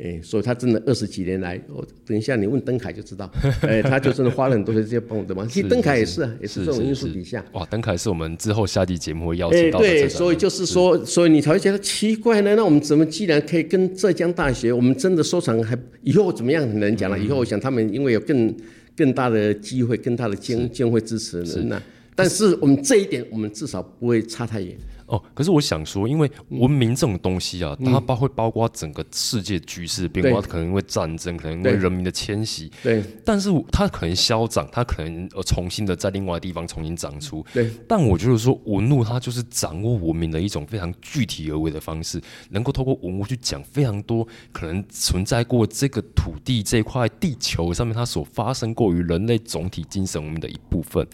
[0.02, 5.48] 哎，所以他真的二十几年来，我等一下你问邓凯就知道，哎，他就真的花了很多时间帮我的忙。
[5.48, 7.44] 其实邓凯也是啊，也是这种因素底下。
[7.52, 12.56] 哇，邓凯是我们之后下集节目会邀哎，请到的这对，所以就是说，所以你才会觉得奇怪呢。
[12.56, 17.16] 那我们怎么既然可以跟浙江大学，我们真的收藏还以后怎么样很难讲了。
[17.16, 18.52] 以后我想他们因为有更
[18.96, 21.82] 更大的机会，更大的监监会支持人呢，那
[22.16, 24.76] 但是我们这一点，我们至少不会差太远。
[25.12, 37.70] 哦，可是我想说，因为文明这种东西啊，它包会包括整个世界局势的变化，可能因为战争，可能因为人民的迁徙，对，但是它可能消长，它可能呃重新的在另外地方重新长出，对。
[37.86, 51.06] 但我觉得说文物它就是掌握文明的一种非常具体而为的方式，能够透过文物去讲非常多可能存在过这个土地这块地球上面它所发生过于人类总体精神文明的一部分。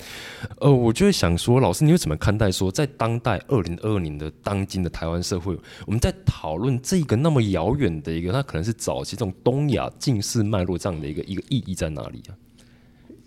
[0.61, 12.37] 呃，我就会想说，老师你会怎么看待说在当代二零二二零的当今的台湾社会，我们在讨论这个那么遥远的一个，它可能是早期这种东亚近世脉络这样的一个一个意义在哪里啊？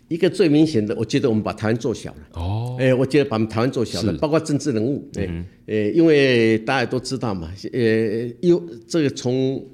[0.07, 2.19] 一个最明显的，我觉得我们把台湾做小了。
[2.33, 9.65] 哦，哎，我觉得把台湾做小了，包括政治人物，哎，呃，因为大家都知道嘛，呃，有这个从，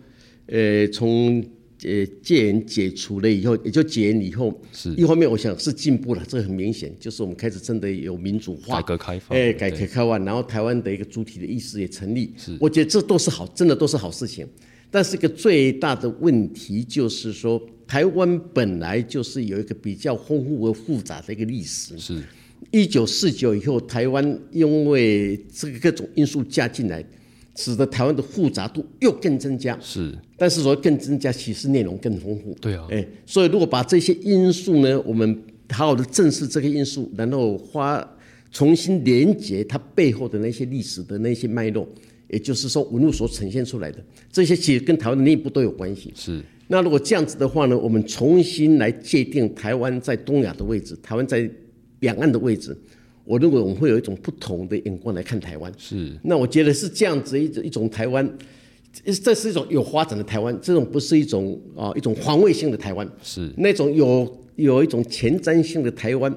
[0.46, 1.44] 呃，从。
[1.88, 4.94] 呃，戒严解除了以后，也就戒严以后，是。
[4.96, 14.46] 一方面，我想是进步了，这很明显，就是我们开始真的有民主化、改革开放，哎，改革开放，然后台湾的一个主体的意识也成立，是，我觉得这都是好，真的都是好事情。
[14.92, 22.22] 但是一个最大的问题就是说，台湾本来就是有一个比较丰富而复杂的一个历史，是，
[22.72, 27.04] 一九四九以后，台湾因为这个各种因素加进来。
[27.58, 32.56] 使得台湾的复杂度又更增加，是，但是说更增加，其实内容更丰富。
[32.62, 35.42] 对啊，哎，所以如果把这些因素呢，我们
[35.72, 38.08] 好好的正视这个因素，然后花
[38.52, 41.90] 重新连接它背后的那些历史的那些脉络，
[42.30, 43.98] 也就是说文物所呈现出来的
[44.32, 46.14] 这些，其实跟台湾的内部都有关系。
[46.16, 51.50] 是，那如果这样子的话呢，我们重新来界定台湾在东亚的位置，台湾在
[52.02, 52.78] 两岸的位置。
[53.28, 56.14] 我认为我们会有一种不同的眼光来看台湾，是。
[56.24, 58.28] 那我觉得是这样子一一种台湾，
[59.22, 66.34] 这是一种有发展的台湾，这种不是一种啊一种防卫性的台湾，是那种有有一种前瞻性的台湾，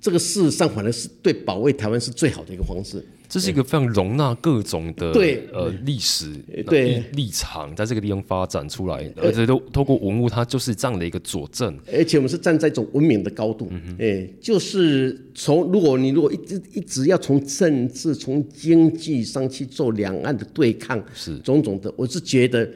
[0.00, 3.02] 这个事实上反而是对保卫台湾是最好的一个方式。
[3.32, 5.48] 这是一个非常容纳各种的对。
[5.54, 6.30] 呃历史
[6.66, 7.02] 对。
[7.14, 11.74] 立场，在这个地方发展出来，而且都透过文物，它就是这样的一个佐证。
[11.90, 21.38] 而且我们是站在一种文明的高度，哎，就是从如果你如果一直一直要从政治、从经济上去做两岸的对抗，是。
[21.38, 22.68] 种种的，我是觉得，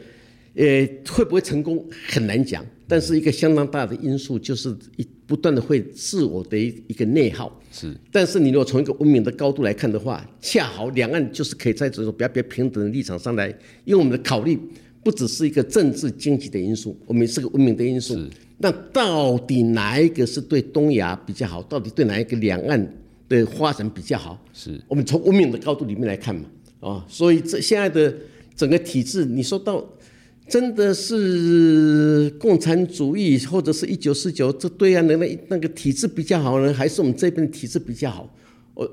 [0.54, 2.64] 呃，会不会成功很难讲。
[2.88, 7.60] 但是一个相当大的因素就是一不断的会自我的一一个内耗。
[7.72, 13.48] 是，但是你如果从一个文明的高度来看的话，恰好两岸就是可以在这种比较比较平等的立场上来，
[13.84, 14.56] 因为我们的考虑
[15.02, 18.16] 不只是一个政治经济的因素，我们是个文明的因素。
[18.58, 21.60] 那到底哪一个是对东亚比较好？
[21.64, 22.94] 到底对哪一个两岸
[23.28, 24.40] 的发展比较好？
[24.52, 26.44] 是我们从文明的高度里面来看嘛？
[26.80, 28.14] 啊，所以这现在的
[28.54, 29.84] 整个体制，你说到。
[30.48, 38.32] 真的是共产主义，或者是一九四九这对岸的那那个体制比较好呢，还是我们这边的体制比较好？
[38.74, 38.88] 我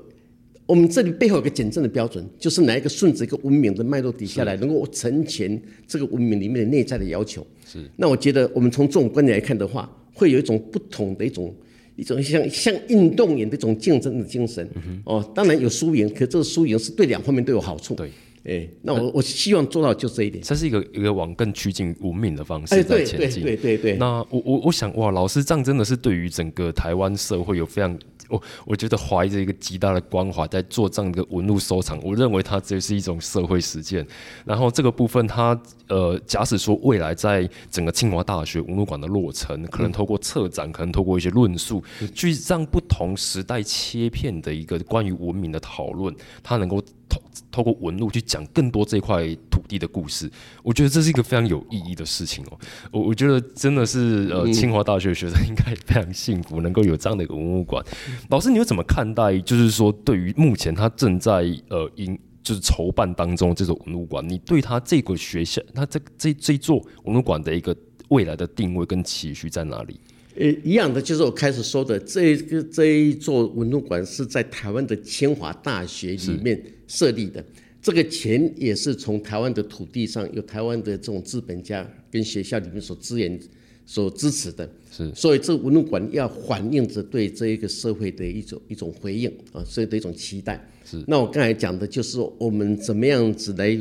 [0.66, 7.46] 我们这里背后有个简正的标准，就是哪一个顺着一个文明的脉络底下来，能够成全这个文明里面的内在的要求。
[7.64, 7.78] 是。
[7.96, 11.54] 那我觉得我们从这种观点来看的话，会有一种不同的一种
[11.96, 14.68] 一种像像运动员的一种竞争的精神。
[15.04, 17.94] 哦，当然有输赢，可这个输赢是对两方面都有好处。
[17.94, 18.10] 对。
[18.44, 20.42] 哎，那我我希望做到就这一点。
[20.44, 23.42] 这是一个一个往更趋近文明的方式在前进。
[23.42, 23.96] 对对对对。
[23.96, 27.98] 那我我我想哇，老师这样真的是对于整个台湾社会有非常。
[28.30, 34.04] 我我觉得怀着一个极大的关怀在做这样的文物收藏，我认为它这是一种社会实践。
[34.46, 41.84] 然后这个部分，它呃，假使说未来在整个清华大学文物馆的落成，可能透过策展，可能透过一些论述，
[42.14, 46.82] 去让不同时代切片的一个关于文明的讨论，它能够
[47.14, 50.28] 透透过纹路去讲更多这块土地的故事。
[50.62, 52.58] 我觉得这是一个非常有意义的事情哦。
[52.90, 57.84] 我我觉得真的是呃，清华大学的学生应该非常幸福，能够有这样的一个文物馆。
[58.30, 59.38] 老师，你又怎么看待？
[59.38, 67.76] 就是说，对于目前他正在呃，营就是筹办当中这种文物馆，你对他这个学校，他这这这座文物馆的一个
[68.08, 70.00] 未来的定位跟期许在哪里？
[70.36, 77.44] 呃，一样的，就是我开始说的，这个这一座文物馆是在台湾的清华大学里面设立的，
[77.82, 83.38] 这个钱也是从台湾的土地上，有台湾的这种资本家跟学校里面所支援。
[83.86, 90.58] 所支持的，是，所以这文物馆要反映着对这一个社会的一种一种回应啊，所以的一种期待。
[90.86, 93.78] 是，那我刚才讲的就是我们怎么样子来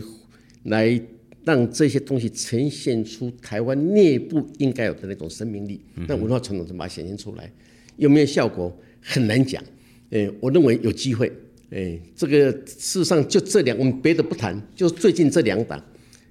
[0.64, 1.01] 来
[1.45, 7.49] 让这些东西呈现出台湾内部应该有的那种生命力，那文化传统怎么把它显现出来，
[7.95, 9.64] 有没有效果很难讲。
[10.10, 11.32] 哎，我认为有机会。
[11.74, 15.84] 哎，这个事实上就这两，我们别的不谈，就最近这两档。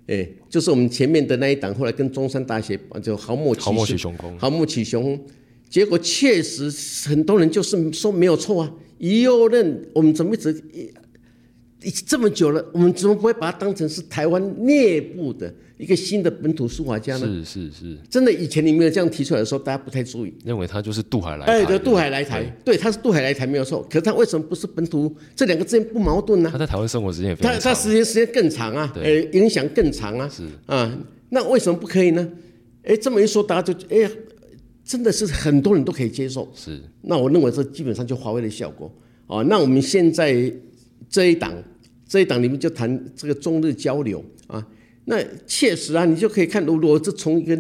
[0.06, 5.18] 哎，就是我们前面的那一档，后来跟中山大学就豪莫起雄风，豪莫起雄，
[5.68, 6.70] 结果确实
[7.08, 8.72] 很多人就是说没有错啊。
[8.98, 10.62] 一右任我们怎么一直
[11.82, 15.52] 一这么久了，我们怎么不会把它当成是台湾内部的
[15.82, 17.26] 一个新的本土书法家呢？
[17.26, 21.52] 是是是，真的，以前你没有这样提出来的时候，大家不太注意，认为他就是渡海来台。
[21.52, 23.82] 哎，对，渡海来台，对，他是渡海来台没有错。
[23.90, 25.12] 可是他为什么不是本土？
[25.34, 26.48] 这两个之间不矛盾呢？
[26.52, 30.96] 他在台湾生活时间也非常长，他他时间时间更长啊，呃，影响更长啊，是啊，
[31.30, 32.30] 那为什么不可以呢？
[32.84, 34.08] 哎，这么一说，大家就哎，
[34.84, 36.48] 真的是很多人都可以接受。
[36.54, 38.88] 是，那我认为这基本上就华为的效果。
[39.26, 40.32] 哦，那我们现在
[41.08, 41.52] 这一档。
[42.04, 44.41] 这一档里面就谈这个中日交流啊，
[45.04, 47.58] 那确实啊，你就可以看，如果这从一个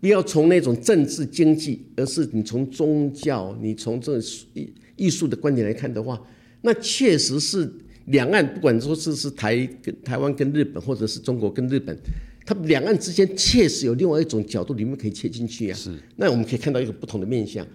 [0.00, 4.18] 不要从那种政治经济，而是你从宗教，你从这
[4.54, 6.20] 艺艺术的观点来看的话，
[6.62, 7.72] 那确实是
[8.06, 11.96] 两岸不管说是是台跟台湾跟日本，或者是中国跟日本，
[12.44, 15.76] 它两岸之间确实有另外一种角度里面可以切进去啊。
[15.76, 17.66] 是，那我们可以看到一个不同的面相。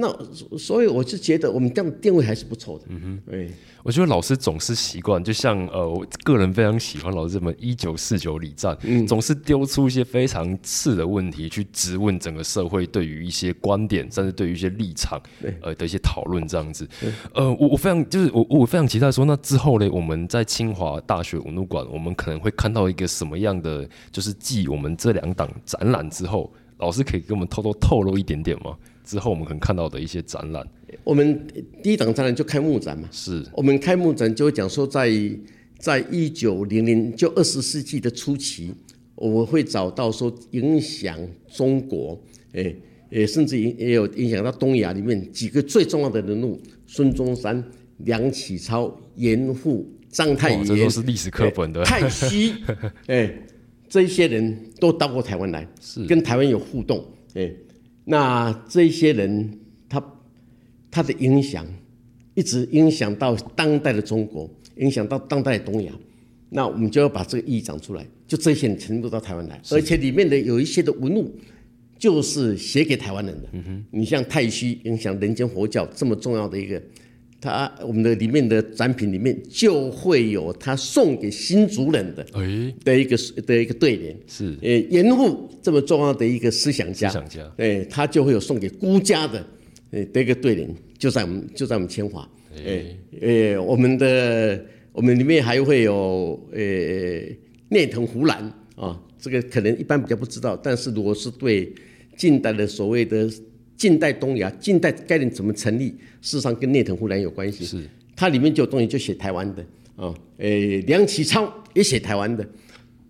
[0.00, 2.84] 那所以我是觉得我们这样定位还是不错的。
[2.88, 3.50] 嗯哼，对，
[3.82, 8.78] 我觉得老师总是习惯，就像呃，我个人非常喜欢老师这么一九四九礼赞，
[9.08, 15.20] 总是丢出一些非常次的问题去质问整个社会对于一些观点，甚至对于一些立场，
[15.62, 16.88] 呃的一些讨论这样子。
[17.34, 28.76] 呃，我我非常就是我我非常期待说，那之后呢，我们在清华大学文物馆，我们可能会看到一个什么样的，就是继我们这两档展览之后，老师可以给我们偷偷透露一点点吗？
[29.08, 30.62] 之后我们可能看到的一些展览，
[31.02, 31.46] 我们
[31.82, 35.10] 第一档展览就开幕展嘛，是我们开幕展就会讲说，在
[35.78, 38.70] 在一九零零就二十世纪的初期，
[39.14, 41.18] 我们会找到说影响
[41.50, 42.74] 中国，哎，
[43.08, 47.64] 也甚至也也有影响到东亚里面几个最重要的人物，孙中山、
[48.04, 51.82] 梁启超、严复、章太炎，这都是历史课本的。
[51.82, 52.52] 太虚，
[53.06, 53.32] 哎，
[53.88, 57.02] 这些人都到过台湾来，是跟台湾有互动，
[57.32, 57.50] 哎。
[58.10, 60.02] 那这些人，他
[60.90, 61.66] 他的影响
[62.34, 65.92] 一直影响到当代的中国，影响到当代的东亚。
[66.48, 71.30] 那我们就要把这个意义讲出来，就这些人全部到台湾来，而且里面的有一些的文物，
[71.98, 73.48] 就是写给台湾人的。
[73.52, 76.82] 嗯哼，你像太虚影响人间佛教这么重要的一个。
[77.40, 82.26] 他我们的里面的展品里面就会有他送给新族人的
[82.84, 83.16] 的一个
[83.46, 84.56] 的一个对联，是。
[84.60, 89.46] 呃严复这么重要的一个思想家，思想家，哎，他就会有送给孤家的
[89.92, 90.68] 呃的一个对联，
[90.98, 92.28] 就在我们就在我们清华，
[92.66, 92.84] 哎。
[93.20, 96.60] 哎，我们的我们里面还会有呃
[97.68, 101.72] 聂藤湖兰啊，这个可能一般比较不知道，但是如果是对
[102.16, 103.30] 近代的所谓的。
[103.78, 105.86] 近代东亚，近代概念怎么成立？
[106.20, 107.64] 事实上跟内藤湖南有关系。
[107.64, 109.64] 是，它里面就有东西就写台湾的
[109.96, 112.46] 啊，诶，梁启超也写台湾的，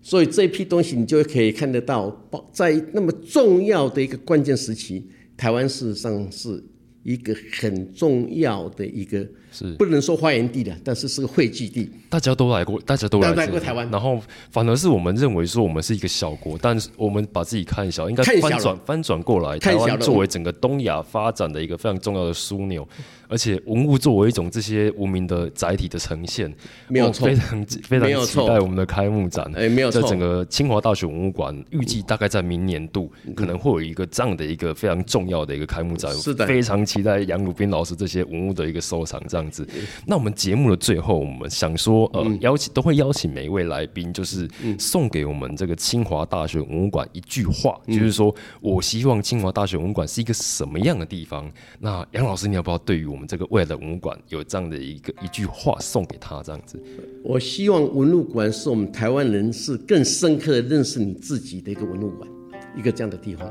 [0.00, 2.14] 所以这一批东西你就可以看得到，
[2.52, 5.02] 在那么重要的一个关键时期，
[5.36, 6.62] 台湾事实上是。
[7.04, 11.90] 一个很重要的一个是不能说发源地的，但是是个汇聚地。
[12.08, 13.88] 大家都来过，大家都来过台湾。
[13.90, 14.20] 然后
[14.50, 22.86] 反而是我们认为说我们是一个小国，但是我们把自己看小，应该翻转翻转过来，台湾作为整个东亚发展的一个非常重要的枢纽。
[23.30, 26.50] 而且文物作为一种这些文明的载体的呈现，
[26.86, 29.44] 没有错，非常非常期待我们的开幕展。
[29.54, 36.10] 哎，没有错，在整个清华大学文物馆，预计大概在明年度可能会有一个这样的一个非常重要的一个开幕展。
[36.14, 39.68] 是的，非常期待杨鲁斌老师这些文物的一个收藏这样子。
[40.04, 51.50] 那我们节目的最后，我们想说，呃，邀请都会邀请每一位来宾，就是送给我们这个清华大学文物馆一句话，就是说我希望清华大学文物馆是一个什么样的地方？
[51.78, 56.82] 那杨老师，你要不要对于我们这个未来的文物馆有这样的一个一句话送给他，这样子。
[57.22, 62.28] 我希望文物馆是我们台湾人是更深刻的认识你自己的一个文物馆，
[62.76, 63.48] 一个这样的地方。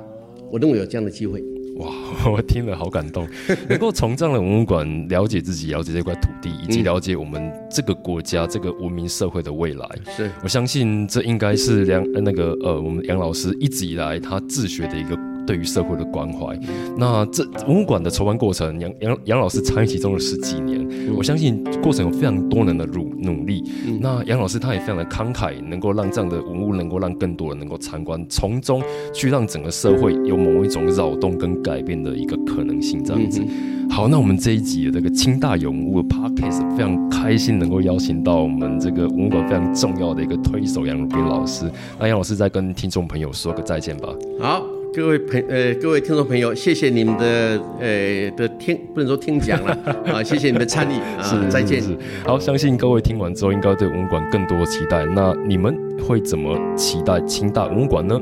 [0.52, 1.57] 我认为有这样的机会。
[1.80, 1.92] 哇，
[2.32, 3.28] 我听了好感动，
[3.70, 9.88] 能够从这样的文物馆了解自己，了解这块土地，以及了解我们这个国家这个文明社会的未来。
[10.16, 15.18] 是我相信这应该是梁那个呃，我们杨老师一直以来他自学的一个。
[15.48, 16.60] 对于社会的关怀，
[16.98, 20.86] 那这文物馆的筹办过程，杨杨杨老师参与其中了十几年，
[21.16, 23.64] 我相信过程有非常多人的努努力。
[24.02, 28.84] 那杨老师他也非常的慷慨，能够让这样的文物能够让更多人能够参观，从中
[29.14, 33.02] 去让整个社会有某一种扰动跟改变的一个可能性。
[33.02, 33.42] 这样子，
[33.90, 41.72] 好，那我们这一集的这个清大有文物 podcast 非常开心能够邀请到我们这个文物馆非常重要的一个推手杨如斌老师。
[41.98, 44.10] 那杨老师再跟听众朋友说个再见吧。
[44.42, 44.77] 好。
[44.98, 49.72] 各位朋呃，各位听众朋友，谢谢你们的呃的听，不能说听讲了
[50.12, 51.84] 啊，谢谢你们的参与啊，再见。
[52.26, 55.06] 好，相信各位听完之后，应该对文物馆更多期待。
[55.06, 58.20] 那你们会怎么期待清大文物馆呢？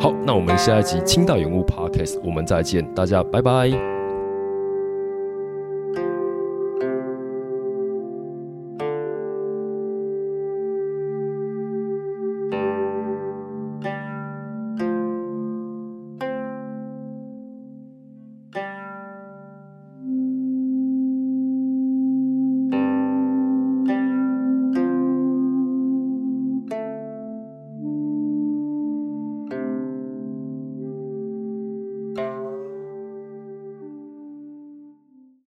[0.00, 3.93] 好，那我们下一集清大人物 Podcast，我们再见，大家拜拜。